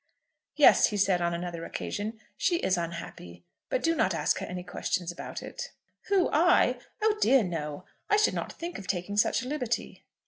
"Yes," 0.55 0.87
he 0.87 0.97
said 0.97 1.21
on 1.21 1.31
another 1.31 1.63
occasion, 1.63 2.19
"she 2.35 2.55
is 2.55 2.75
unhappy; 2.75 3.43
but 3.69 3.83
do 3.83 3.93
not 3.93 4.15
ask 4.15 4.39
her 4.39 4.47
any 4.47 4.63
questions 4.63 5.11
about 5.11 5.43
it." 5.43 5.69
"Who, 6.07 6.27
I? 6.33 6.79
Oh 7.03 7.19
dear, 7.21 7.43
no! 7.43 7.85
I 8.09 8.17
should 8.17 8.33
not 8.33 8.51
think 8.53 8.79
of 8.79 8.87
taking 8.87 9.15
such 9.15 9.43
a 9.43 9.47
liberty." 9.47 10.03